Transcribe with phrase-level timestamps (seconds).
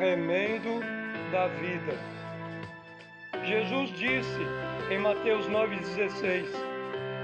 [0.00, 0.80] remendo
[1.30, 1.92] da vida.
[3.44, 4.40] Jesus disse
[4.90, 6.46] em Mateus 9,16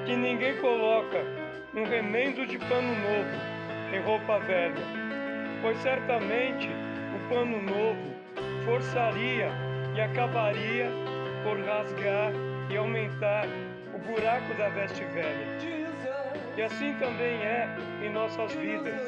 [0.04, 1.24] que ninguém coloca
[1.74, 4.74] um remendo de pano novo em roupa velha,
[5.62, 8.14] pois certamente o pano novo
[8.66, 9.48] forçaria
[9.94, 10.90] e acabaria
[11.44, 12.30] por rasgar
[12.70, 13.46] e aumentar
[13.94, 15.46] o buraco da veste velha.
[16.58, 19.00] E assim também é em nossas vidas,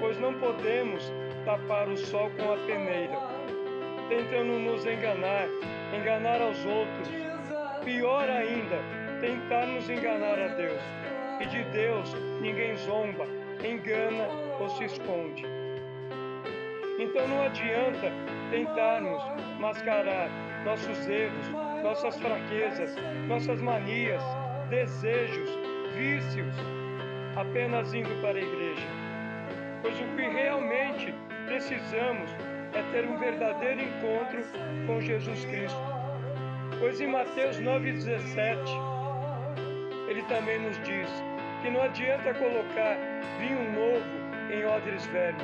[0.00, 1.12] pois não podemos
[1.46, 3.16] tapar o sol com a peneira,
[4.08, 5.46] tentando nos enganar,
[5.96, 7.08] enganar aos outros.
[7.84, 8.80] Pior ainda,
[9.20, 10.82] tentar nos enganar a Deus.
[11.40, 13.24] E de Deus ninguém zomba,
[13.64, 14.26] engana
[14.58, 15.44] ou se esconde.
[16.98, 18.10] Então não adianta
[18.50, 19.22] tentarmos
[19.60, 20.28] mascarar
[20.64, 21.48] nossos erros,
[21.84, 22.96] nossas fraquezas,
[23.28, 24.22] nossas manias,
[24.68, 25.48] desejos,
[25.94, 26.54] vícios,
[27.36, 29.06] apenas indo para a igreja.
[29.82, 30.85] Pois o que realmente
[31.56, 32.30] precisamos
[32.74, 34.44] é ter um verdadeiro encontro
[34.86, 35.80] com Jesus Cristo.
[36.78, 38.58] Pois em Mateus 9,17,
[40.06, 41.08] ele também nos diz
[41.62, 42.98] que não adianta colocar
[43.40, 44.04] vinho novo
[44.52, 45.42] em odres velhos.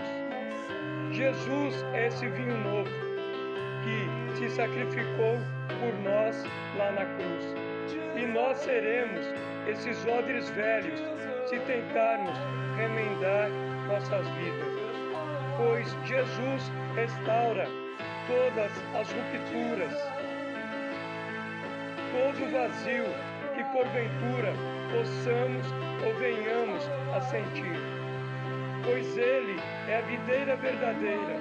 [1.12, 2.90] Jesus é esse vinho novo
[3.82, 5.38] que se sacrificou
[5.80, 6.44] por nós
[6.76, 7.54] lá na cruz.
[8.20, 9.24] E nós seremos
[9.66, 11.00] esses odres velhos
[11.46, 12.36] se tentarmos
[12.76, 13.48] remendar
[13.88, 15.01] nossas vidas
[15.62, 17.68] pois Jesus restaura
[18.26, 19.94] todas as rupturas,
[22.10, 23.04] todo vazio
[23.54, 24.52] que porventura
[24.90, 25.66] possamos
[26.04, 26.82] ou venhamos
[27.14, 27.78] a sentir.
[28.84, 31.38] Pois Ele é a videira verdadeira,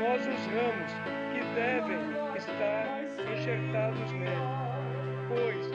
[0.00, 0.92] nós os ramos
[1.32, 2.00] que devem
[2.36, 3.00] estar
[3.32, 4.66] enxertados nele.
[5.28, 5.65] Pois